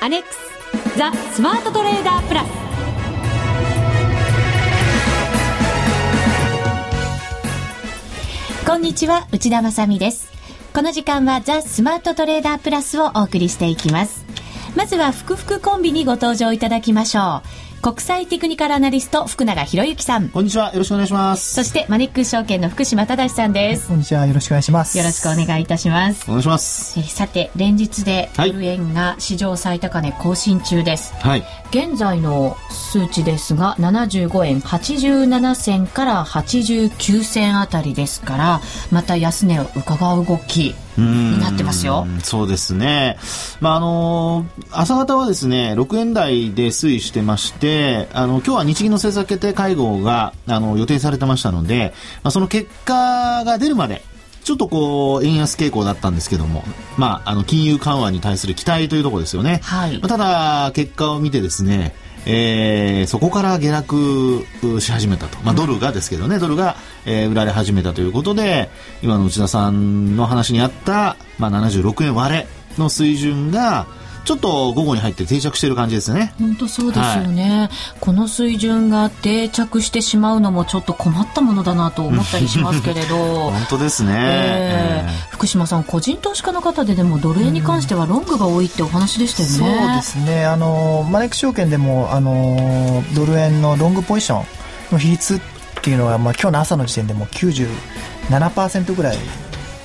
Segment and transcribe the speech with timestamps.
[0.00, 0.38] アネックス
[0.96, 2.48] ザ・スマートトレーダープラス。
[8.64, 10.30] こんにちは内田まさです。
[10.72, 14.24] この時間はザ・スマートトレーダープラスをお送りしていきます。
[14.76, 17.67] まずは福福コンビにご登場いただきましょう。
[17.80, 20.28] 国際テクニカルアナリスト福永博之さん。
[20.30, 20.72] こんにちは。
[20.72, 21.54] よろしくお願いします。
[21.54, 24.26] そしてマネックス証券の福島正さんです、こんにちは。
[24.26, 24.98] よろしくお願いします。
[24.98, 26.24] よろしくお願いいたします。
[26.26, 26.98] お願いします。
[26.98, 38.60] えさて連日でドル円が史上最高値更新中です、はい、現在の数値ですが75円87銭から89銭あたりですから
[38.90, 42.06] また安値を伺う動きになってますよ。
[42.22, 43.18] そうですね。
[43.60, 54.02] まあ、あの朝方はですね、6円台で推移してまして、あの、今日は日銀の政策決定会合が、あの、予定されてましたので、まあ、その結果が出るまで、
[54.44, 56.64] ちょっとこう、円安傾向だったんですけども、
[56.96, 59.60] まあ、あの、金融緩和に対する期待というところですよね。
[59.62, 60.00] はい。
[60.00, 61.94] ただ、結果を見てですね、
[62.30, 64.44] えー、そこから下落
[64.80, 66.76] し始めたと、まあ、ドルがですけどね、ドルが、
[67.06, 68.68] えー、売られ始めたということで
[69.02, 73.86] 今の内田さんの話にあった、まあ、76円割れの水準が
[74.28, 76.34] ちょっと午後に入って定着している感じですね。
[76.38, 83.16] 本当そうですよね、はい、この水準が定着してしまうのもちょっと困ったものだなと思ったりしますけれど。
[83.48, 90.02] 本当ですね、えー、福島さん、個人投資家の方ででもドル円に関してはロングが多いってお話でしたよね。
[90.02, 90.44] そうですね。
[90.44, 94.44] あのマネック証券でもあのドル円のロングポジション
[94.92, 95.40] の比率っ
[95.80, 99.16] ていうのはまあ今日の朝の時点でも97%ぐらい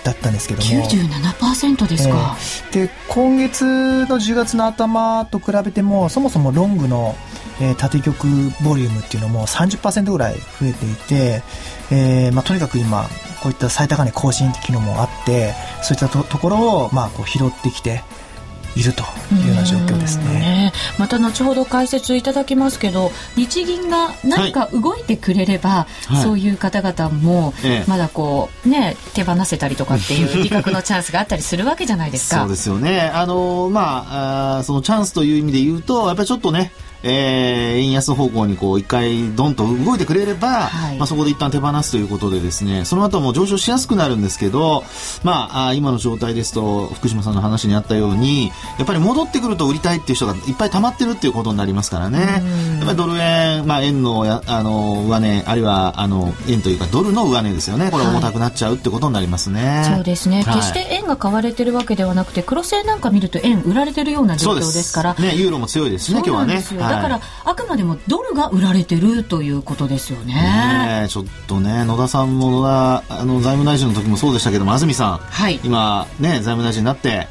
[0.03, 0.67] だったんですけども。
[0.89, 2.37] 97%ですか、
[2.71, 3.65] えー、で今月
[4.05, 7.15] の10月の頭と比べてもそもそもロングの、
[7.61, 8.15] えー、縦玉
[8.63, 11.43] ボリュームっていうのも30%ぐらい増えていて、
[11.91, 13.03] えーまあ、とにかく今
[13.41, 18.03] こういった最高値更新っていうのもあってそういったところを、まあ、こう拾ってきて
[18.75, 27.53] いるというような状況ですね、ね、また後ほど解説いただきますけど日銀が何か動いてくれれば、はい、そういう方々も
[27.87, 32.41] まだこうね手放せたりとかっていう 利確のチャンスがあったりするわけじゃないですか。
[32.41, 33.11] そうですよね。
[33.13, 36.71] あのまああそのチャンスという意味で言うとやっぱりちょっとね
[37.03, 44.83] えー、円安方向にこう一回ドンと動いてくれれば、はい、まあ、そこで一旦手放すということでですねその後も上昇しやすくなるんですけど、
[45.23, 48.47] まあ、あ今の状態ですと福島さんの話にあったように
[48.77, 52.19] やっぱり戻ってくると売りたいっていう人がいっぱい溜まってるっていうことになりますからね。
[52.19, 57.89] やっぱりドル円、まあ、円のやあの上値あるいはあの円というかドルの上値ですよね。
[57.91, 65.13] これ重たくなっちゃうってことになりますね、はい、そうですね、はい、決して円が買われてるわけではなくて黒線なんか見ると円売られてるような状況ですから。
[65.15, 66.63] ね、ユーロも強いですしね今日はね。
[66.95, 70.33] だから、あくまでもドルが売られてるということですよね。
[70.33, 77.27] ねちょっとね、野田さんも野田あの財務大臣の時もそうでしたけども、安住さん、はい、今、ね、財務大臣になって、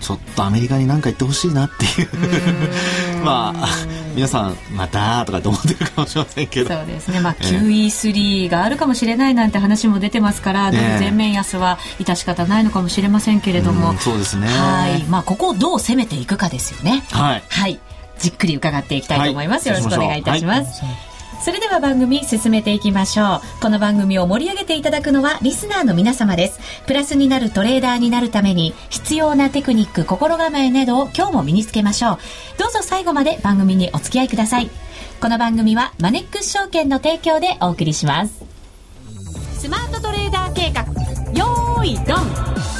[0.00, 2.08] ちょっとアメリカに何か言ってほしいなっていう。
[3.24, 3.68] まあ
[4.14, 6.74] 皆さんまたとかって思ってるかもしれませんけど。
[6.74, 17.04] そうですね、まあ、QE3 があるかもしれないなんて話も出てますから、ね、全面安は致し方ないのかもしれませんけれども、そうですねはい、まあ、ここをどう攻めていくかですよね。
[17.10, 17.78] はい、はい
[18.20, 20.94] じっくり伺っていきたいと思います、はい、よろしくお願いいたします、はい、
[21.42, 23.62] それでは番組進めていきましょう。
[23.62, 26.60] この番組を盛り上げていただくのはリスナーの皆様です。
[26.86, 32.18] プラスになるトレーダーになるために必要なテクニック心構えなどを今日も身につけましょう。
[32.58, 34.70] どうぞ最後まで番組にお付き合いください。
[35.20, 38.44] この番組はマネックス証券の提供でお送りします。
[39.58, 40.82] スマートトレーダー計画。
[41.32, 42.79] よーいドン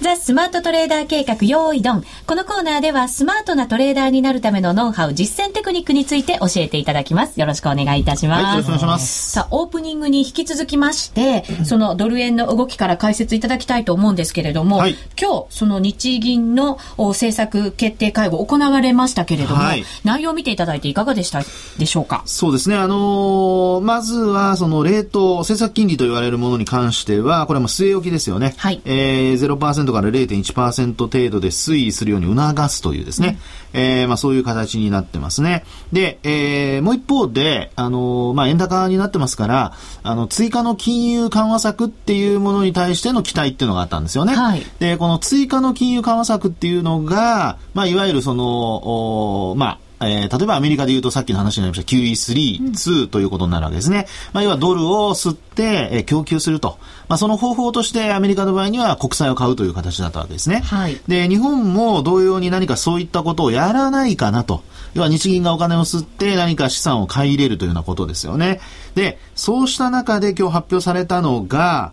[0.00, 2.04] ザ・スマートトレーダー計画用意ドン。
[2.28, 7.40] このコーナーではスマートなトレーダーになるためのノウハウ、実践テクニックについて教えていただきます。
[7.40, 8.44] よろしくお願いいたします。
[8.44, 9.30] はい、よろしくお願いします。
[9.30, 21.40] さあ、オープニングに引き続きまして、そのドル円の動きから解説いただきたいと思うんですけれども、はい、今日、その日銀の政策決定会合行われましたけれども、はい、内容を見ていただいていかがでした
[21.78, 22.24] でしょうか？
[22.26, 22.76] そうですね。
[22.76, 28.52] あのー、まずは、その、レート、政策金利と言われるものに関しては、これはもう据え置きですよね。
[28.58, 28.82] はい。
[28.84, 33.38] えー、0%から0.1%程度で推移するように促すというですね、
[33.74, 35.64] うん、えー、まあそういう形になってますね。
[35.92, 39.72] で、えー、もう一方で、あの、まあ円高になってますから、
[40.02, 44.34] あの、追加の金融緩和策っていうものに対しての期待っていうのがあったんですよね。
[44.34, 54.06] はい、で、この追加の金融緩和策っていうのが、まあいわゆるその、まあ、えー、例えばアメリカで言うとさっきの話になりました QE3、うん、2ということになるわけですね。
[54.32, 56.78] まあ、要はドルを吸って、えー、供給すると。
[57.08, 60.60] まあ、その方法としてアメリカの場合には国債を買うという形だったわけですね。
[60.60, 61.00] はい。
[61.08, 64.62] で、日本も同様に何かそういったことをやらないかなと。
[64.94, 68.60] 要は日銀がお金を吸って何か資産を買い入れるというようなことですよね。
[68.94, 71.92] で、そうした中で今日発表されたのが、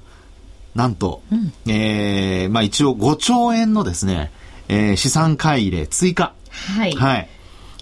[0.76, 4.32] なんと、うん、えー、まあ一応5兆円のですね、
[4.68, 6.34] えー、資産買い入れ追加。
[6.78, 6.92] はい。
[6.94, 7.30] はい。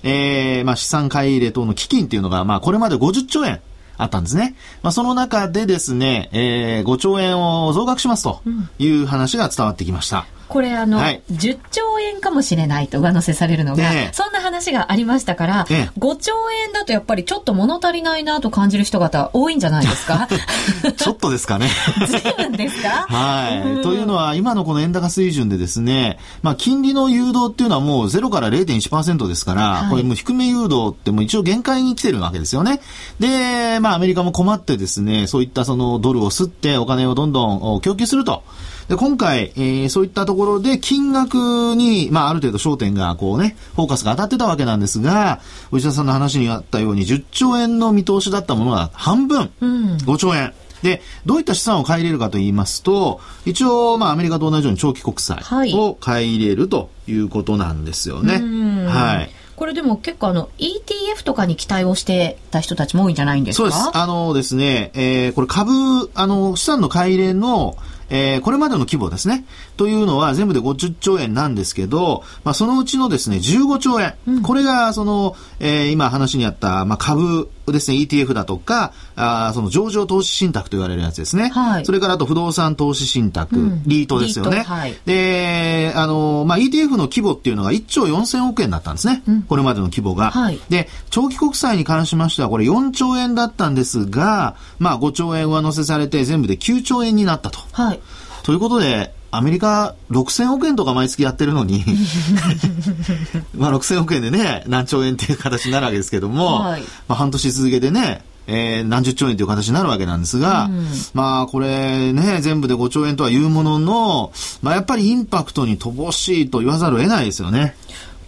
[0.03, 3.61] えー、まあ資産買い入れ等の基金っていうのが、まあこれまで50兆円。
[3.95, 4.55] あったんですね。
[4.81, 8.41] まあ、その中でですね、えー、5兆円を増額しますと
[8.79, 10.25] いう話が伝わってきました。
[10.47, 14.09] これあの、はい、10兆円かもしれないと上乗せされるのが、え。
[14.13, 16.31] そんな話がありましたから、え5兆
[16.65, 20.27] 円だとやっぱりちょっと物足りないなと感じる人方多いんじゃないですか？
[20.97, 21.69] ちょっとですかね。
[22.07, 23.05] 随分ですか？
[23.09, 32.79] はい、というのは、今のこの円高水準でですね、まあ、金利の誘導っていうのはもう0から0.1%ですから、はい、これもう低め誘導ってもう一応限界に来てるわけですよね。
[33.19, 38.43] で、まあ、アメリカも困ってですね、そういったそのドルを吸ってお金をどんどん供給すると。
[38.89, 41.35] で、今回、えー、そういったところで金額
[41.75, 45.39] に、まあ、ある程度焦点が、こうね、フォーカスが当たってたわけなんですが、
[45.71, 50.53] 内田さんの話にあったように、10兆円の見通しだったものが半分、うん、5兆円。
[50.81, 55.41] で、どういった資産を買い入れるかと言いますと、一応、まあ、アメリカと同じように長期国債
[55.75, 58.41] を買い入れるということなんですよね。
[58.89, 59.29] はい。
[59.56, 63.71] これでも結構あの ETF とかに期待をしてた人たちも多いんじゃないんですか？
[63.71, 63.97] そうです。
[63.97, 65.71] あのですね、えー、これ株、
[66.15, 67.77] あの、資産の買い入れの、
[68.09, 69.45] えー、これまでの規模ですね。
[69.77, 74.15] というのは全部で50兆円なんですけど、まあ、そのうちのですね、15兆円。
[74.27, 81.50] うん、これが、その、えー、今話にあった、まあ、株ですね、ETF だとか、あその上場投資信託と言われるやつですね。
[81.50, 84.63] はい、それからあと不動産投資信託、うん、リートですよね。
[84.63, 89.23] はい、で、あの、まあ、ETF の規模っていうのが1兆4000億円だったんですね。
[89.27, 90.59] うん、これまでの規模が、はい。
[90.69, 97.59] で、長期国債に関しましてはこれ4兆円だったんですが、まあ、5兆円上乗せされて全部で9兆円になったと。
[97.71, 98.00] はい。
[98.43, 101.83] ということで、アメリカ6000億円とか毎月やってるのに
[103.57, 117.75] まあ6000億円でね、何兆円っていう形になるわけですけども、はい、まあ半年続けてね、えー、何十兆円という形になるわけなんですが、うん、まあこれね、全部で5兆円とはいうものの、まあやっぱりインパクトに乏しいと言わざるを得ないですよね。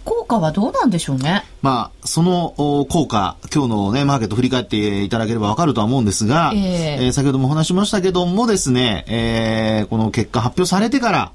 [0.06, 1.44] 効果はどうなんでしょうね？
[1.60, 11.32] まあ、その効果、今日のね、マーケット振り返っていただければわかるとは思うんですが、えー、えー、先ほどもお話しましたけどもですね、えー、この結果発表されてから、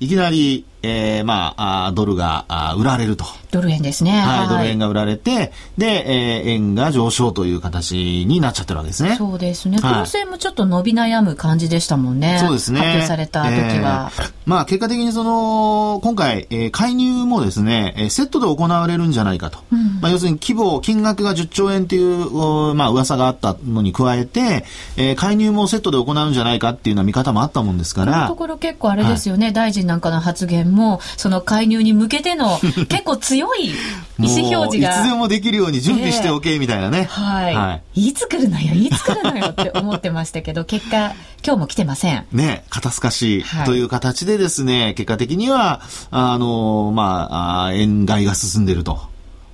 [0.00, 3.24] いきなり、えー、まあ、ドルが売られると。
[3.50, 4.12] ドル円ですね。
[4.20, 9.16] はい、ドル円が売られて、で、えー、円が上昇という形になっちゃってるわけですね。
[9.16, 9.78] そうですね。
[9.78, 12.38] はい、線もちょっと伸び悩む感じでしたもんね。
[12.40, 12.80] そうですね。
[12.80, 13.50] 発表された時
[13.80, 14.12] は。
[14.16, 19.58] えー、まあ、結果的にその、今回、えー、介入もですね、えー、セットで行われるんじゃないかと。
[19.72, 24.64] うん、まあ、要するに規模、金額が10兆円っていう、まあ、噂があったのに加えて、
[24.96, 28.12] えー、介入もセットで行うんじゃないかっていうような見方もあったもんですから。
[28.12, 30.75] このところ結構あれですよね、はい、大臣なんかの発言も、
[31.16, 32.58] その介入に向けての
[32.88, 33.70] 結構強い
[34.18, 35.00] 意思表示が。
[35.00, 37.54] いつでもできるように準備しておけ、みたいなね、えー、はい。
[37.54, 38.08] はい。
[38.08, 41.12] いつ来るのよ、いつ来るのよって思ってましたけど、 結果、
[41.44, 42.24] 今日も来てません。
[42.32, 45.80] ね、肩透かしという形でですね、はい、結果的には、
[46.10, 49.00] あの、まあ、円買いが進んでると。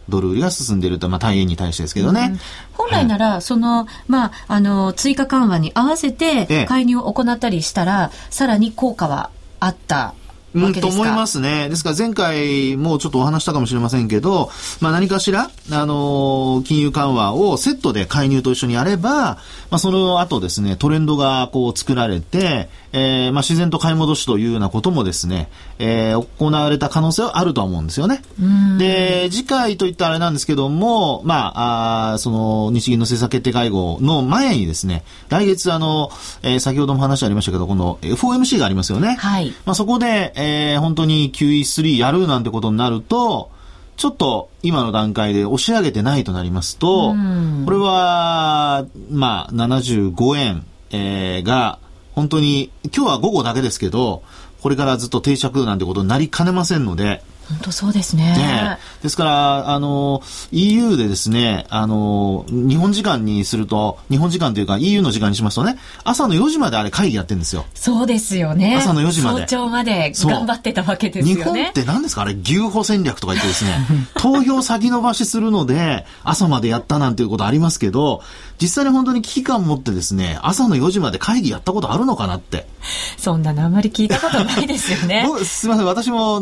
[0.09, 2.31] ドル売りが進んでいると、まあ、大円に対してですけどね。
[2.33, 2.41] うん、
[2.75, 9.31] 本来なら、はい、その、まあ、あの、追加緩和に合わせて介入を行ったりしたら、ええ、さらに効果は
[9.61, 10.15] あった
[10.55, 11.69] うん、と思いますね。
[11.69, 14.51] ですから前回もちょっとお話したかもしれませんけど、
[14.81, 19.39] まあ何かしら、あのー、金融緩和をセットで介入と一緒にやれば、ま
[19.73, 28.23] あその後ですね、トレンドがこう作られて、えー、まあ自然と買い戻しというようなこともですね、えー、行われた可能性はあるとは思うんですよね。
[28.79, 36.11] で、次回といったあれなんですけども、まあ、あその日銀の政策決定会合の前にですね、来月あの、
[36.43, 39.17] えー、先ほども話ありましたけど、この FOMC がありますよね。
[39.19, 39.53] はい。
[39.65, 43.51] まあそこで、えー、本当に QE3 やるなんてことになると、
[43.97, 47.15] ちょっと今の段階で押し上げてないとなりますと、
[47.65, 51.79] これは、まあ、75円、えー、が、
[52.15, 54.23] 本当に、今日は午後だけですけど、
[54.61, 57.23] これからずっと定着なんてことになりかねませんので、
[57.53, 58.33] 本当そうですね。
[58.37, 67.67] ねですから、あの、EU でですね、あの、日本時間にすると、日本時間というか EU の時間にしますとね、朝の4時まであれ会議やってるんですよ。
[67.75, 68.77] そうですよね。
[68.77, 69.43] 朝の4時まで。
[69.43, 71.43] 早朝まで頑張ってたわけですよね。
[71.43, 72.23] 日本って何ですか？
[72.23, 78.23] あれ、牛歩戦略とか言ってですね、 投票先延ばしするので、朝までやったなんていうことありますけど、
[78.61, 82.67] 実際に本当に危機感を持ってですね、朝の4時まで会議やったことあるのかなって。
[83.17, 85.27] そんなのあんまり聞いたことないですよね。
[85.45, 86.41] すみません、私も、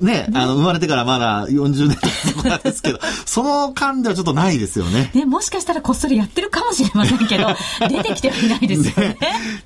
[0.00, 1.96] ね、 あの、生まれてからまだ40年
[2.34, 5.10] とかですけど、 その間ではちょっとないですよね。
[5.14, 7.46] ね、もしかしたらこっそりやってるかもしれませんけど、
[7.88, 9.08] 出てきてはいないですよね。
[9.08, 9.16] ね。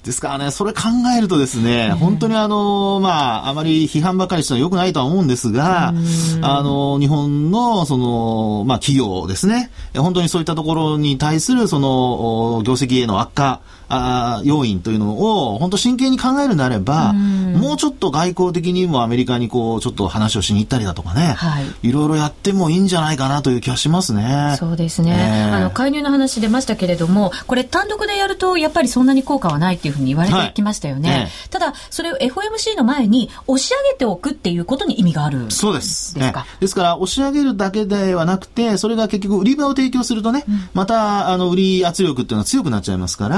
[0.05, 0.83] ですからね、それ考
[1.17, 5.95] えるとですね、本当にあの、まあ、あまり批判ばかりしては良くないとは思うんですが、
[6.43, 24.57] あの、日本の、その、まあ、企業ですね、本当にそういったところに対する、その、業績への悪化、あ要因というのを、本当真真剣に考えるんであれば、もうちょっと外交的にもアメリカにこう、ちょっと話をしに行ったりだとかね、はい、いろいろやってもいいんじゃないかなという気がしますね。
[24.59, 25.15] そうですね。
[25.49, 31.11] えー、あの、介入の話出ましたけれども、これ単独でやると、やっぱりそんなに効果はないっていうふうに言われてきましたよね。
[31.11, 36.15] はいえー、ただ、それを FOMC の前に押し上げておくっていうことに意味があるそうです。
[36.15, 43.29] ですか、ですから、押し上げるだけではなくて、それが結局売り場を提供するとね、うん、また、あの、売り圧力っていうのは強くなっちゃいますか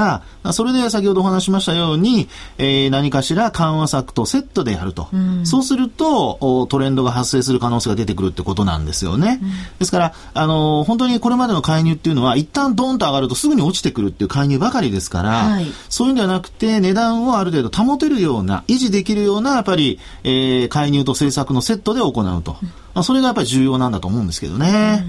[0.43, 5.07] ら、それで先ほどお話しましたように、えー、何かしら緩和策とセットでやると。
[5.13, 9.39] うん、そうすると、トレンドが発生する可能性が出てくるってことなんですよね。
[9.41, 9.49] うん、
[9.79, 22.57] ですから、あの、本当にこれまでの介入っていうのは、一旦ドーンと上がるとすぐに落ちてくるっていう介入ばかりですから、はい、そういうんではなくて、値段をある程度保てるような、維持できるような、やっぱり、えー、介入と政策のセットで行うと。
[22.61, 25.05] うんまあ、それがやっぱり重要なんだと思うんですけどね。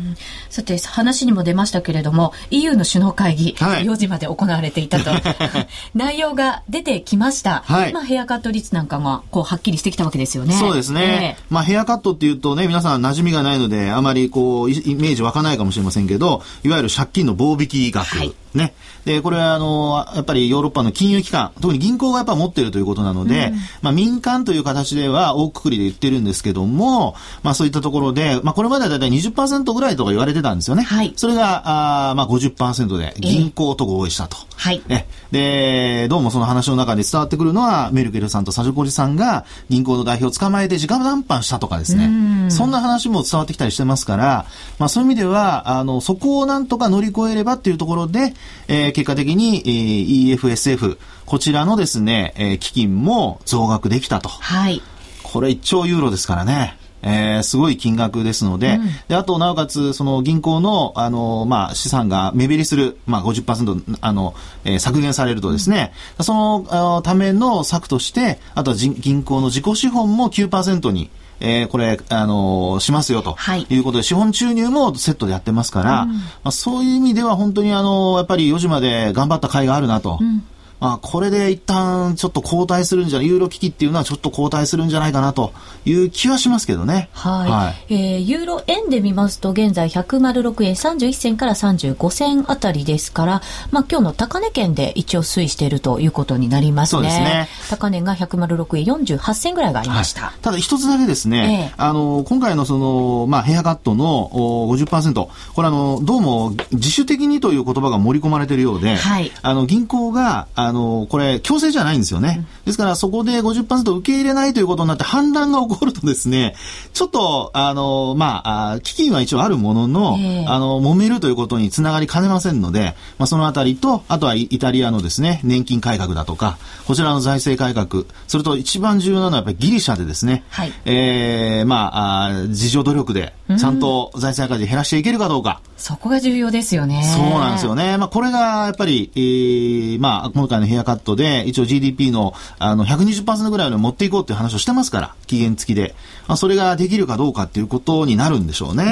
[0.51, 5.11] さて、話にも出ましたけれども、EU の首脳会議、はい、4時まで行われていたと。
[5.97, 7.63] 内容が出てきました。
[7.65, 10.53] はい、まあ、ヘアカット率なんかが、こう、はっきりしてきたわけですよね。
[10.53, 11.39] そうですね。
[11.39, 18.19] えー、まあ、ヘアカットっていうとね、皆さん馴染みがないので、あまりこう、イメージ湧かないかもしれませんけど、いわゆる借金の棒引き額。
[18.19, 18.75] はいね。
[19.05, 30.83] で、これはあの、やっぱりヨーロッパの金融機関、特に銀行がやっぱ持ってるということなので、うん、まあ民間という形では大くくりで言ってるんですけども、まあそういったところで、まあこれまではだいたい20%ぐらいとか言われてたんですよね。
[30.83, 31.13] はい。
[31.17, 34.37] それが、あまあ50%で銀行と合意したと。
[34.37, 34.83] えー、はい。
[34.89, 35.07] ね。
[35.31, 42.51] で、どうもその話の中で伝わってくるのは、メルケルさんとサジョコジさんが銀行の代表を捕まえて直談判したとかですね。
[42.51, 44.47] そんな話も伝わってきたりしてますから、
[44.79, 48.35] まあそういう意味では、あの、そこをなんとか乗り越えればっていうところで、
[48.69, 54.29] えー、結果的に、えー、EFSF、こちらのですね、えー、基金も増額できたと。
[54.29, 54.83] はい。
[55.23, 56.79] これ1兆ユーロですからね。
[57.03, 80.19] えー、すごい金額ですので、うん、で、あと、なおかつ、その銀行の、あの、まあ、資産が目減りする、まあ50、あの、えー、削減されるとですね、うん、そのための策として、あとは銀行の自己資本も9%に、えー、これ、あのー、しますよと、はい、いうことで、資本注入もセットでやってますから、うん、まあ、そういう意味では本当にあのー、やっぱり4時まで頑張った甲斐があるなと。
[80.21, 80.37] うん。
[80.37, 80.43] ま
[80.81, 85.53] あ、これで一旦ちょっと後退するんじゃない、ユーロ危機っていうのはちょっと後退するんじゃないかなと
[85.85, 87.09] いう気はしますけどね。
[87.13, 87.51] はい。
[87.51, 96.99] はい、えー、ユーロ円で見ますと、現在106円31銭から35銭あたりですから、まあ今日の高値圏で一応推移しているということになりますね。
[96.99, 97.49] そうですね。
[97.71, 100.27] 高値が106円48銭ぐらいがありました。
[100.27, 105.15] はい、ただ一つだけですね、えー、あの、今回のその、まあヘアカットの50%、
[105.55, 112.47] これあの、どうも自主的にという言葉が盛り込まれているようで、はい、あの、銀行が、あの、これ、強制じゃないんですよね。
[112.65, 116.55] ですから、そこで50%受け入れないということになって反乱が起こるとですね、
[116.93, 135.61] ちょっと、あの、まあ、基金は一応あるものの、えー、あの、揉めるということにつながりかねませんので、まあ、そのあたりと、あとはイタリアのですね、年金改革だとか、こちらの財政改革、それと一番重要なのはやっぱりギリシャでですね、はい、えー、まあ、あ自助努力で、ちゃんと財政赤字減らしていけるかどうか。
[135.77, 137.03] そこが重要ですよね。
[137.17, 137.97] そうなんですよね。
[137.99, 145.95] まあ、これがやっぱり、えー、まあ、今回のヘアカットで、一応 GDP の、あの、120%ぐらいの持っていこうっていう話をしてますから、期限付きで。
[146.27, 148.85] まあ、それができるかどうかっていうことになるんでしょうね。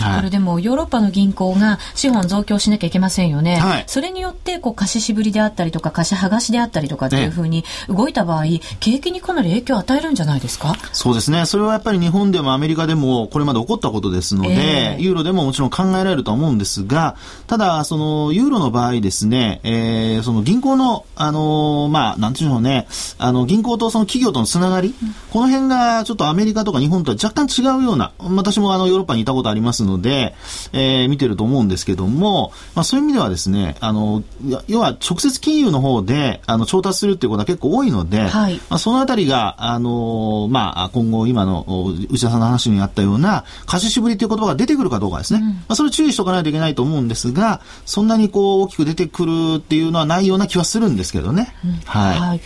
[0.00, 3.56] うんはい、これでも、ヨーロッパの銀行が資本増強しなきゃいけませんよね。
[3.56, 10.74] はい、それによって、こう、貸ししぶりであったりとか、貸し剥がしであったりとかっていうふうに動いた場合、ね、景気にかなり影響を与えるんじゃないですか？
[10.92, 11.46] そうですね。
[11.46, 22.86] それはやっぱり日本でもアメリカでもこれまで起こったことですので、えー、ユーロでももちろん考えられると思うんですが、ただ、その、ユーロの場合ですね、えー、その銀行の、あのー、まあ、なんていうのね、
[23.18, 30.34] あの、銀行とその企業とのつながり、うん、この辺がちょっとアメリカとか日本とは若干違うような、私もあの、ヨーロッパにいたことありますので、
[30.72, 34.22] えー、見てると思うんですけども、まあ、そういう意味ではですね、あの、
[34.66, 41.66] 要は直接金融の方で、あの、調達するっていうことは結構多いので、はい、まあ、そのあたりが、あの、まあ、今後今の
[42.08, 45.40] 内田さんの話にあったような、貸ししぶりという言葉が出てくるかどうかですね。
[45.42, 51.54] うん、まあ、それ注意しておかないといけないと思うんですが、そんなにこう、大きく出てくるっていうのはないような気はするんですけどね。
[51.64, 52.40] うん、はい、はい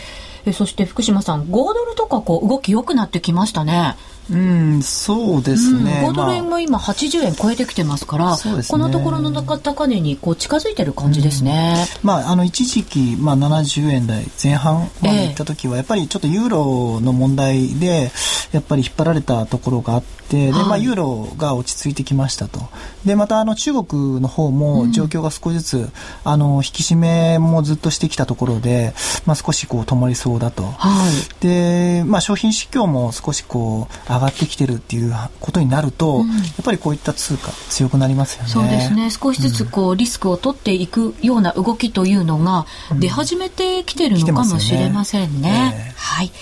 [0.47, 3.97] えそして福島さん、5ドルとかこう動き良くなってきましたね。
[4.31, 6.03] うん、そうですね。
[6.05, 8.39] うん、5ドル円も今80円超えてきてますから、まあ、
[8.69, 11.87] このところの高値にこう近づいてる感じですね。
[12.03, 18.11] うん、まあ、あの、一時期、まあ、70円台前半まで行った時は、やっぱりちょっとユーロの問題で、
[18.53, 22.61] やっぱり引っ張られたところがあって、で、まあ、ユーロが落ち着いてきましたと。
[23.05, 25.93] で、また、あの、中国の方も状況が少しずつ、うん、
[26.25, 28.95] あの、引き締めもずっとしてきたところで、
[29.27, 30.63] まあ、少しこう止まりそうだと。
[30.65, 31.45] はい。
[31.45, 38.49] で、まあ、商品市況も少しこう、上がってきてるっていうことになると、うん、やっぱりこういった通貨強くなりますよね。
[38.49, 39.11] そうですね。
[39.11, 42.67] 少しずつこう、リスクを取っていくような動きというのが
[42.99, 45.51] 出始めてきてるのかもしれませんね。
[45.51, 46.33] ねえー、はい。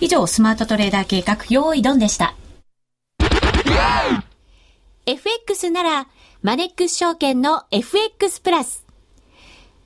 [0.00, 2.34] 以上、スマートトレーダー計画、用意ドンでした。
[5.06, 6.06] FX なら、
[6.42, 8.84] マネックス証券の FX プラス。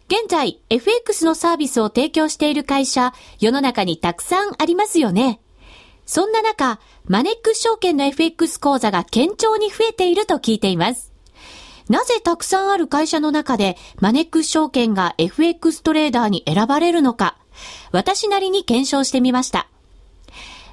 [0.08, 5.40] 現在、FX のサービスを提供している会社、世の中にたくさんありますよね。
[6.06, 11.12] そんな中、マネックス証券の FX 講座が堅調に増えていると聞いています。
[11.88, 17.36] なぜたくさんある会社の中でマネックス証券が FX トレーダーに選ばれるのか、
[17.90, 19.68] 私なりに検証してみました。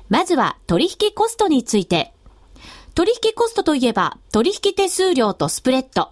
[0.10, 2.14] まずは取引コストについて。
[2.94, 6.10] 取引コストといえば取引手数料とスプレッド。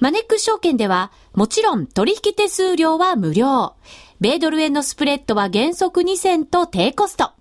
[0.00, 3.74] マネックス証券ではもちろん取引手数料は無料。
[4.20, 7.32] 米ドル円のスプレッドは原則2銭と低コスト。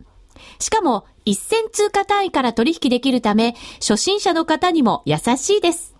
[0.60, 5.96] しかも、一銭通貨単位から取引できるため、初心者の方にも優しいです。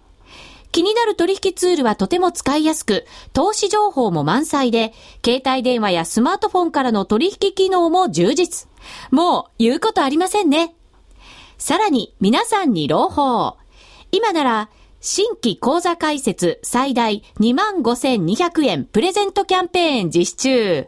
[0.72, 4.94] 気になる取引ツールはとても使いやすく、投資情報も満載で、
[5.26, 8.68] 携帯電話やスマートフォンからの取引機能も充実。
[9.12, 10.76] もう言うことありませんね。
[11.58, 13.58] さらに皆さんに朗報。
[14.12, 14.70] 今なら
[15.02, 20.88] 新規講座開設最大25,200円プレゼントキャンペーン実施中。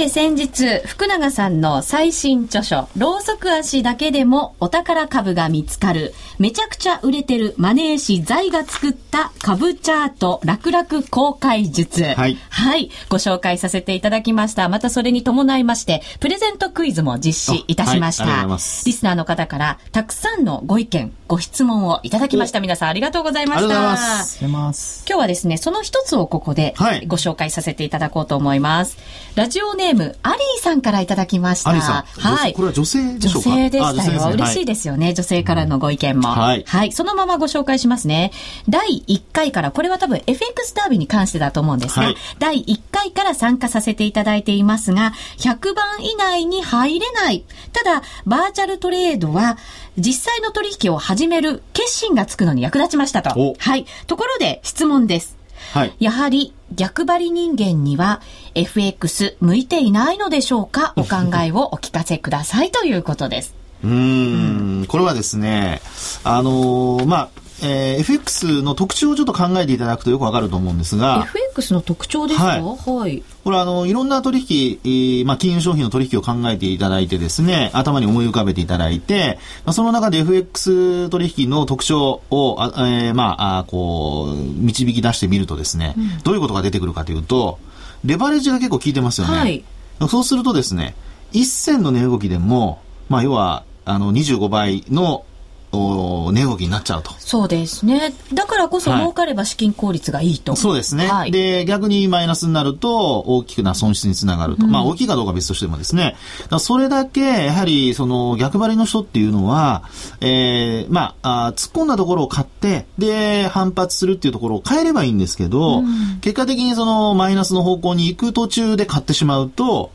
[0.00, 12.02] て先日、福永さんの最新著書、ろうそく足だけでもお宝株が見つかる、めちゃくちゃ売れてるマネー師財が作った株チャート楽々公開術。
[12.02, 12.38] はい。
[12.48, 12.90] はい。
[13.10, 14.70] ご紹介させていただきました。
[14.70, 18.24] またそれに伴いまして、プレゼントクイズも実施いたしました。
[18.24, 18.46] はい、
[18.86, 22.60] リスナーの方からたくさんのご意見、ご質問をいただきました。
[22.60, 23.64] 皆さんありがとうございました。
[23.66, 25.04] ありがとうございます。
[25.06, 26.74] 今日はですね、その一つをここで
[27.06, 28.96] ご紹介させていただこうと思います。
[29.34, 31.70] ラジオネーム、アリーさんからいただきました。
[31.72, 32.52] はい。
[32.52, 33.50] これは女性でしょうか？
[33.50, 34.26] 女性でしたよ。
[34.28, 36.28] ね、嬉しいですよね、はい、女性からのご意見も。
[36.28, 36.64] はい。
[36.66, 36.92] はい。
[36.92, 38.32] そのままご紹介しますね。
[38.68, 47.44] 第1回から、これは多分 FX ダービーに関してだと思うんですが、はい、第1回から参加させていただいていますが、100番以内に入れない。
[47.72, 49.58] ただ、バーチャルトレードは、
[49.96, 53.54] 実際の取引を始める決心がつくのに役立ちましたと。
[53.58, 53.86] はい。
[54.06, 55.39] ところで質問です。
[55.72, 58.20] はい、やはり逆張り人間には
[58.54, 60.94] FX 向いていないのでしょうか？
[60.96, 63.54] お考えをお聞かせくださいということです。
[63.82, 65.80] うん、これはですね、
[66.24, 67.28] あのー、まあ、
[67.62, 71.26] えー、FX の特徴をちょっと考えていただくとよくわかると思うんですが。
[71.26, 73.22] FX の特徴ですか、はい、はい。
[73.44, 87.58] これあの、いろんな取引、えー、まあ、金融商品の取引を考えていただいてですね、頭に思い浮かべていただいて、まあ、その中で FX 取引の特徴を、あえー、まあ、あこう、導き出してみるとですね、うん、どういうことが出てくるかというと、
[88.04, 89.36] レバレッジが結構効いてますよね。
[89.36, 89.64] はい。
[90.08, 90.94] そうするとですね、
[91.32, 95.24] 一銭の値動きでも、まあ、要は、あの、25倍の
[95.72, 97.12] 値動きになっちゃうと。
[97.18, 98.12] そうですね。
[98.34, 100.52] だからこそ儲かれば資金効率がいいと。
[100.52, 104.66] はい、そうですね、はい、で、逆にマイナスになると大きな損失につながると。
[104.66, 106.16] うん、まあ大きいかどうか別としてもですね。
[106.58, 109.84] それだけ、やはりその逆張りの人っていうのは、
[110.20, 119.90] えー、まああ、突っ込んだところを買って、で、反発するっていうところを変えればいいんですけど、うん、結果的にそのマイナスの方向に行く途中で買ってしまうと、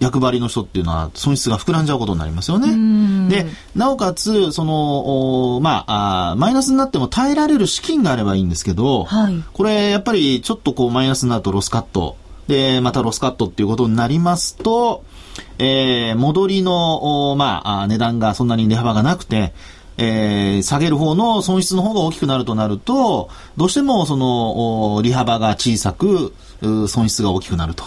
[0.00, 3.28] 役割の人っていうのは損失が膨らんじゃうことになりますよね。
[3.28, 12.16] で、なおかつ、その、まあマイナスになっても耐えられる資金があればいいんですけど、はい、これやっぱりちょっとこうマイナスになるとロスカット、
[12.50, 15.04] で、またロスカットっていうことになりますと、
[15.58, 19.52] えー、戻りの、まあ、値段がそんなに値幅がなくて、
[19.98, 26.34] えー、下げる方の損失の方が大きくなるとなると、どうしてもその、利幅が小さく、
[26.88, 27.84] 損失が大きくなると。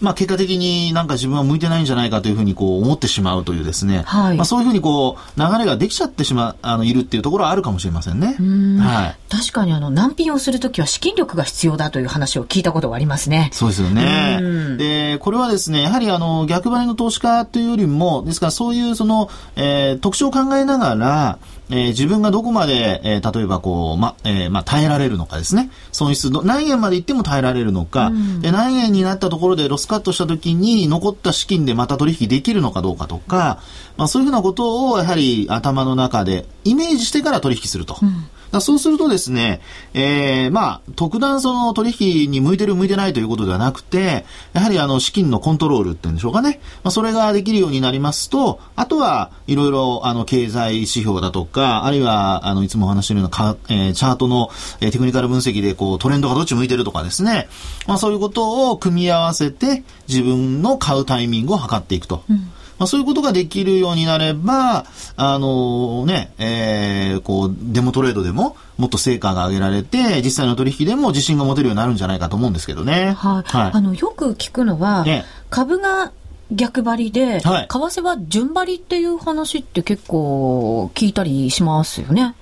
[0.00, 8.36] まあ結果的になんか自分は向いてないんじゃないかというふうにこう思ってしまうというですね、はい、まあそういうふうにこう流れができちゃってしまう、あの、いるっていうところはあるかもしれませんね。
[8.80, 9.16] はい。
[9.30, 13.50] 確かにあの、難品をするときは資金力が必要だという話を聞いたことがありますね。
[13.52, 14.38] そうですよね。
[14.76, 21.38] で、これはですね、やはりあの、逆張りの投資家というよりも、ですからそういうその、えー、特徴を考えながら、
[21.70, 25.70] えー、自分がどこまで、えー、例えばこう、ま、えー、まあ、耐えられるのかですね。
[25.92, 33.60] 損失何円までいっても耐えられるのか、うん、で何円になったところでロスカットした時に残った資金でまた取引できるのかどうかとか、
[33.96, 37.96] まあ、そういうふうなことをやはり頭の中でイメージしてから取引すると。
[38.02, 39.60] うんだそうするとですね、
[39.94, 46.60] えー、まあ、特段その取引に向いてる向いてないということではなくて、やはりあの資金のコントロールっていうんでしょうかね。
[46.82, 57.48] まあ、それができるようになりますと、あとはいろいろあの経済指標だとか、あるいはあのいつもお話しているようなか、えー、チャートの、えー、テクニカル分析でこうトレンドがどっち向いてるとかですね。
[57.86, 62.24] まあ、そういうことを組み合わせて自分の買うタイミングを測っていくと。
[62.28, 73.12] うんまあ、そういうことができるようになれば、あのね、えー、こう、デモトレードでももっと成果が上げられて、実際の取引でも自信が持てるようになるんじゃないかと思うんですけどね。
[73.16, 73.48] はい。
[73.48, 76.12] はい、あの、よく聞くのは、ね、株が
[76.50, 82.34] 逆張りで、はい、為替は順張りっていう話って結構聞いたりしますよね。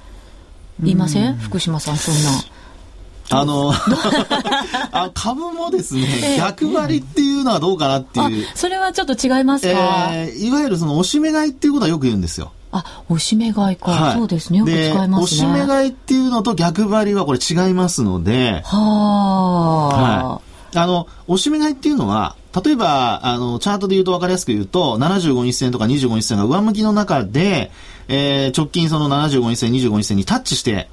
[0.81, 2.31] 言いません福島さん、そんな。
[3.33, 3.73] あの
[4.92, 8.47] あ株もですね、えー、逆張りっていうのはどうかなっていう。
[8.55, 12.53] それはちょっと違いますか、えー、いわゆるその押し目買いっていうことはよく言うんですよ。
[12.73, 14.59] あ、押し目買いか、はい、そうですね。
[14.61, 15.16] よく使いますね。
[15.16, 18.62] 押し目買いっていうのと逆張りはこれ違いますので。
[18.64, 19.97] はあ。
[19.97, 20.40] は
[20.75, 20.79] い。
[20.79, 27.71] あの、押し目買いっていうのは、例えば、あの、チャートで言うと分かりやすく言うと、75日線とか25日線が上向きの中で、
[28.09, 30.88] えー、直近その75日線、25日線にタッチして、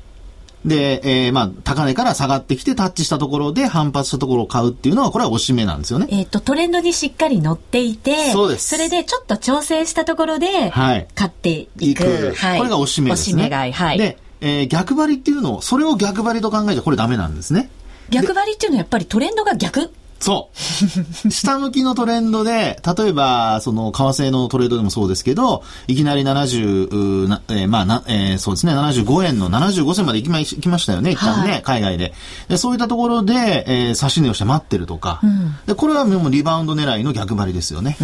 [0.66, 6.08] で、えー、まあ、高値から下がってきてタッチしたところで反発したところを買うっていうのは、これは押し目なんですよね。
[6.10, 8.76] えっ、と、トレンドにしっかり乗っていて、そうです。
[8.76, 11.08] それでちょっと調整したところで、はい。
[11.16, 12.34] 買っていく。
[12.36, 12.58] はい。
[12.58, 13.34] これが押し目ですね。
[13.34, 13.72] 押し目買い。
[13.72, 13.98] はい。
[13.98, 17.70] で、えー、逆張りっていうのを、それを逆張りと考えちゃこれダメなんですね。
[18.10, 20.58] 逆張りっていうのはやっぱりトレンドが逆そう。
[21.32, 32.14] 下向きのトレンドで、例えば、その、為替のトレードでもそうですけど、いきなり70、なえー、まあな、えー、そうですね、75円の75銭まで行きま行きましたよね、一旦ね、はい、海外で
[32.48, 32.58] で。
[32.58, 33.34] そういったところで、
[33.68, 37.98] えー、差し値をして待ってるとか、うん、でこれはもうリバウンド狙いの逆張りですよね。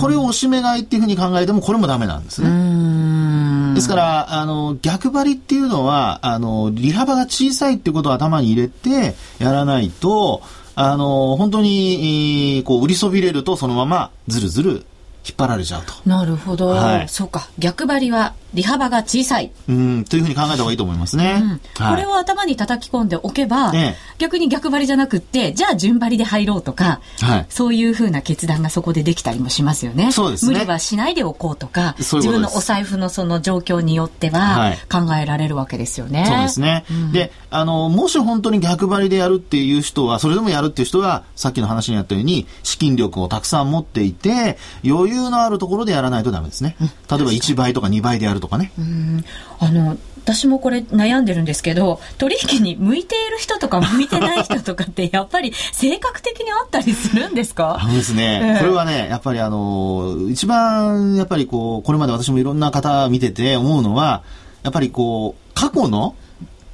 [0.00, 3.74] これを押し目買いっていうふうに考えても、これもダメなんですね。
[3.74, 10.42] ですから、あの、逆張りっていうのは、あの、利幅が小さいってことを頭に入れてやらないと、
[10.76, 14.86] あの、本当に、こう、売りそびれると、そのまま、ずるずる
[15.26, 15.92] 引っ張られちゃうと。
[16.08, 16.68] なるほど。
[16.68, 17.48] はい、そうか。
[17.58, 19.50] 逆張りは利幅が小さい。
[19.68, 21.42] うん、というふうに考えた方がいいと思いますね。
[21.42, 21.48] うん
[21.84, 30.12] はい、これを頭に叩き込んでおけば、ね、逆に逆張りじゃなくって、じゃあ順張りで入ろうとか、はい、そういうふうな決断がそこでできたりもしますよね。
[30.12, 30.54] そうですね。
[30.54, 36.24] 無理はしないでおこうとか、うう自分のお財布のその状況によっては考えられるわけですよね。
[36.26, 36.84] そうですね。
[36.88, 46.76] うん、で、あの、もし本当に逆張りでやるっていう人は、それでもやるっていう人は、さっきの話にあったように、資金力をたくさん持っていて、余裕のあるところでやらないとダメですね。
[46.80, 48.72] 例えば1倍とか2倍でやるとかね。
[48.78, 49.24] うん
[49.58, 57.78] あの私もこれ悩んでるんですけど取引に向いている人とか向いてない人とかってやっぱり性格的にあったりするんですか？
[57.80, 64.24] あのですね、えー、これはねやっぱりあの一番やっぱりこうこれまで私もいろんな方見てて思うのは
[64.64, 66.16] やっぱりこう過去の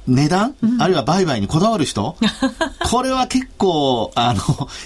[0.07, 2.15] 値段、うん、あるいは売買にこだわる人？
[2.89, 4.39] これは結構、あの、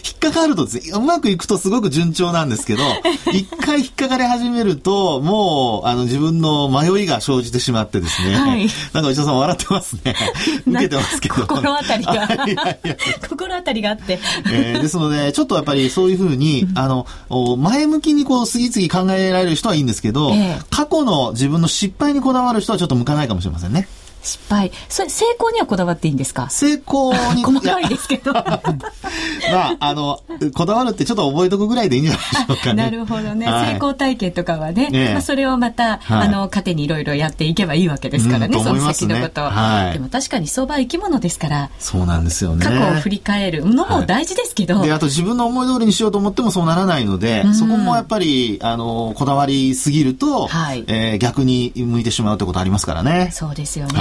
[0.05, 2.83] 引っかかるとうまくいくとすごく順調なんですけど、
[3.33, 8.35] 一回引っかかり始めると、もう、あの、自分の迷いが生じてしまってですね。
[8.35, 10.15] はい、なんか、内田さん笑ってますね。
[10.67, 11.35] 受けてますけど。
[11.47, 12.13] 心当たりが。
[12.13, 14.19] いやいや心当たりがあって。
[14.51, 17.07] えー、ですので、ちょっとやっぱりそういうふうに、あの、
[17.57, 23.87] 前向きにこう、次々考えられる人はいいんですけど、えー、過去の自分の失敗にこだわる人はちょっと向かないかもしれませんね。
[24.27, 24.71] 失敗。
[24.89, 26.49] それ成功にはこだわっていいんですか？
[26.49, 27.43] 成功に。
[27.47, 28.33] 細かいですけど。
[28.35, 30.19] まああの
[30.53, 32.83] こだわるってちょっと覚えとくぐらいでいいんじゃないでしょうかね。
[32.83, 42.65] なるほどね、はい、成功体験とかはね、まあ、それをまた、はい、あの糧にいろいろやっていけばいいわけですからね、うん、その先のこと、はい、でも確かに相場は生き物ですからそうなんですよね。
[42.65, 50.83] 過去を振り返るのも大事ですけど、であと自分の思い通りにしようと思ってもそうならないので、そこもやっぱりあのこだわりすぎると、はい。
[50.87, 53.29] えー、逆に向いてしまうってことありますからね。
[53.31, 53.93] そうですよね、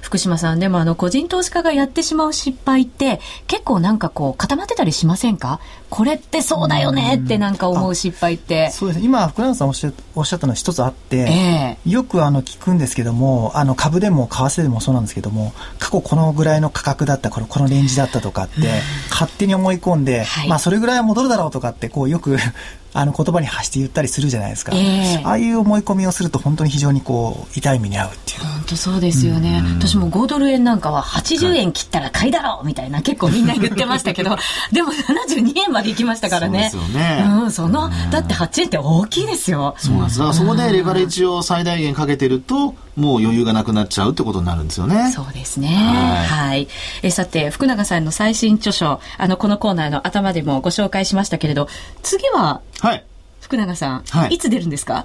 [0.00, 5.60] 福島島さん、でもあの個人投資家がやってしまう失敗って結構なんかこう固まってたりしませんか？
[5.88, 8.70] これってそうだよねってなんか思う失敗って。
[8.70, 9.04] そうですね。
[9.06, 22.36] 今、福永さんおっしゃおっしゃったのは一つあって、えー、よくあの聞くんですけども、あの株でも為替でもそうなんですけども、過去このぐらいの価格だった、このこのレンジだったとかって、勝手に思い込んで、はい、まあそれぐらいは戻るだろうとかって、こうよく
[22.92, 28.40] あの言葉に発して言ったりするじゃないですか、えー、ああいう思い込みをすると本当に非常にこう痛い目に遭うっていう。
[28.40, 34.36] 本当そうですよね、私も5ドル円なんかは80円切ったら買いだろうみたいな結構みんな言ってましたけど
[34.72, 36.70] でも72円まで行きましたからね。
[36.70, 39.74] そうですよね、うん、そのだって8円って大きいですよ。
[39.78, 40.18] そうなんです。
[40.18, 45.10] だからそこでレバレッジを最大限かけてるともう余裕がなくなっちゃうってことになるんですよね。
[45.12, 45.68] そうですね。
[45.68, 46.50] はい。
[46.50, 46.68] はい、
[47.02, 51.68] えさて、福永さんの最新著書、あの、このコーナーの頭でもご紹介しましたけれど、
[52.02, 53.04] 次は、はい。
[53.40, 55.04] 福永さん、はい、いつ出るんですか？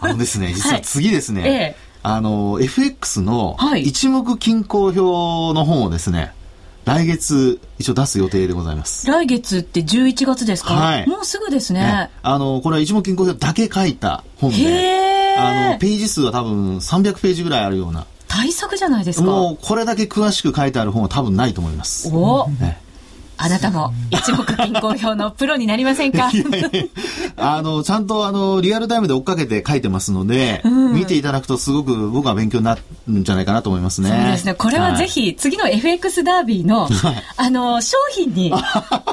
[0.00, 6.32] あのですね、 実は次ですね、はいええ、あの、FX の一目均衡表の本をですね、
[6.84, 9.06] 来月一応出す予定でございます。
[9.06, 10.74] 来月って11月ですか？
[10.74, 11.08] はい。
[11.08, 11.80] もうすぐですね。
[11.80, 18.06] ねあの、これは一目均衡表だけ書いた本で、あの、ページ数は多分300ページぐらいあるような。
[18.26, 19.26] 対策じゃないですか。
[19.26, 22.08] もうこれだけ詳しく書いてある本は多分ないと思います。
[22.12, 22.80] お、ね、
[23.42, 26.30] あなたも一目均衡表のプロになりませんか？
[27.36, 34.10] あの、ちゃんとあの、リアルタイムで追っかけて書いてますので、うん、見ていただくとすごく僕は勉強になるんじゃないかなと思いますね。
[34.10, 34.54] そうですね。
[34.54, 36.88] これはぜひ、はい、次の FX ダービーの、
[37.36, 38.52] あの、商品に、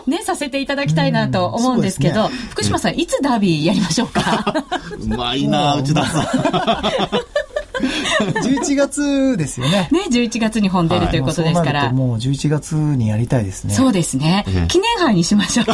[0.08, 4.54] ね、させていただきたいなと思うんですけど、ね、福島さん、いつダービーやりましょうか？
[5.00, 6.26] うまいな内田さん。
[8.44, 9.90] 11月ですよね。
[9.92, 11.84] ね、11月に本出るということですから。
[11.86, 13.74] はい、もう11月にやりたいですね。
[13.74, 14.46] そうですね。
[14.68, 15.66] 記念杯にしましょう。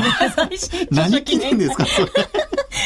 [0.91, 1.85] 何記念ですか。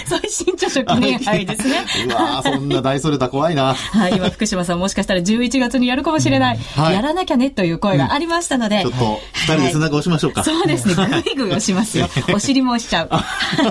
[0.05, 1.85] 最新著書記念杯ですね。
[2.07, 3.73] うわそんな大それた怖いな。
[3.73, 6.57] はい、今福島さんもしかしたら11月にやるかもしれない。
[6.75, 8.81] はい、やらなきゃねという声がありましたので。
[8.81, 10.43] ちょっと、二人で背中押しましょうか。
[10.43, 12.07] そうですね、グイグイ押しますよ。
[12.33, 13.07] お尻も押しちゃう。
[13.09, 13.23] は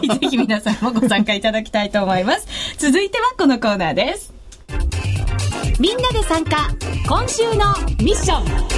[0.02, 2.46] い、ぜひ皆さんもご参加いただきたいと思います。
[2.78, 4.32] 続いてはこのコーナーです。
[5.80, 6.68] みんなで参加
[7.06, 7.66] 今週の
[8.02, 8.68] ミッション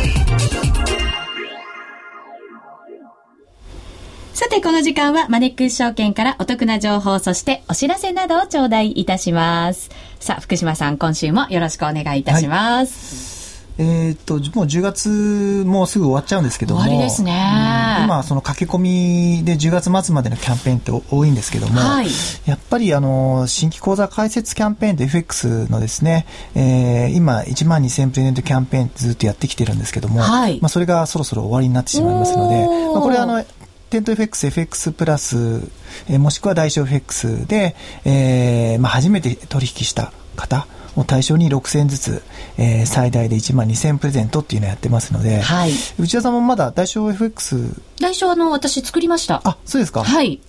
[4.34, 9.90] さて、この時間はマネックス証券からお得な情報、そしてお知らせなどを頂戴いたします。
[10.18, 13.34] さあ、福島さん、今週もよろしくお願いいたします。
[13.34, 13.39] はい
[13.78, 16.82] えー、っと、もう10月もうすぐ終わっちゃうんですけども。
[16.82, 18.00] 終わりですね。
[18.04, 22.06] 今、その駆け込みで10月末までのキャンペーンって多いんですけども、はい、
[22.46, 33.44] やっぱりあの、新規講座開設キャンペーンで FX のですね、えー、今、1万2000プレゼントキャンペーンずっとやってきてるんですけども、はい、まあ、それがそろそろ終わりになってしまいますので、まあ、これあの、
[33.90, 35.36] テント FX、FX プラス、
[36.08, 42.22] えー、もしくは代償 FX で、えーまあ、初めて取引した方、を対象に6000ずつ、
[42.58, 50.40] えー、最大で1万2000プレゼントっていうのをやってますので、はい、内田さんもまだ代償 FX 代償の私作りましたあそうですかはい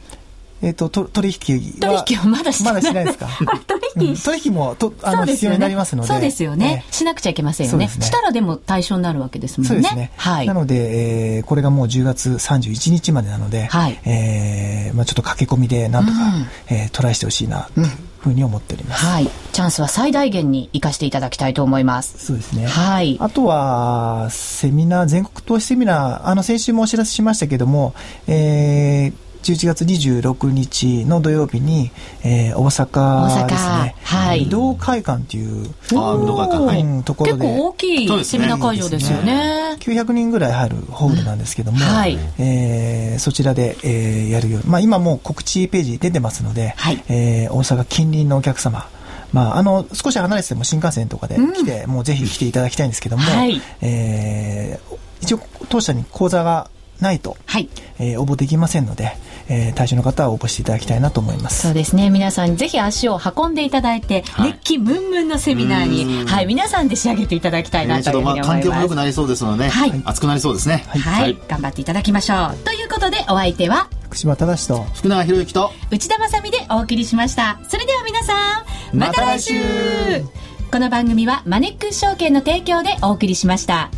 [0.61, 2.03] えっ、ー、と、と取引は。
[2.03, 2.73] 取引はまだしてない。
[2.75, 3.27] まだしないですか？
[3.65, 6.07] 取引、うん、取引もとあの、ね、必要になりますので。
[6.07, 7.87] そうですよね、しなくちゃいけませんよね。
[7.87, 9.69] ねしたらでも対象になるわけですもんね。
[9.69, 10.11] そうですね。
[10.15, 10.47] はい。
[10.47, 13.99] なので、えー、これがもう10月31日までなので、はい。
[14.05, 19.05] えー、まあちょっと駆け込みでなんとか、うん、えー、トライしてほしいな、うんふうに思っております。
[19.05, 19.29] はい。
[19.51, 22.25] チャンスは最大限に生かしていただきたいと思います。
[22.25, 22.67] そうですね。
[22.67, 23.17] はい。
[23.19, 27.95] あとは、セミナー、全国投資セミナー、あの、先週もお知らせしましたけども、
[28.27, 31.91] えー、11月26日の土曜日に、
[32.23, 33.95] えー、大阪ですね。
[34.03, 34.43] はい。
[34.43, 37.43] 移動会館っていう、あ武道会館、はい、ところで。
[37.43, 39.77] 結構大きいセミナー会場ですよね。
[39.79, 42.17] 900人ぐらい入るホールなんですけども、はい。
[42.37, 47.03] えー、そちらで、えー、やるようまあ今もう告知ページ出てますので、はい。
[47.09, 48.87] えー、大阪近隣のお客様、
[49.33, 59.17] まあ、あの少し離れてても新幹線とかで来て、うん、もうぜひ来ていただきたいんですけども、はい、えー、一応当社に講座がないと、はいえー、応募できませんので、
[59.53, 61.63] えー、対象の方は応募していただきたいなと思います。
[61.63, 62.09] そうですね。
[62.09, 70.85] 皆さんぜひ足を運んでいただいて、はい、熱気ムンムンのセミナーにはい皆さんで仕上げていただきたいなというふうに思います、えー、環境も良くなりそうですので、ね、はい、熱くなりそうですね。
[70.87, 72.57] はい、はい、頑張っていただきましょう。
[72.63, 73.89] ということでお相手は？
[74.03, 77.59] 福島正と福永博之と内田まさでお送りしました。
[77.67, 79.53] それでは皆さんまた来週。
[79.53, 80.25] ま、来週。
[80.71, 83.89] この番組はマネックス証券の提供でお送りしました。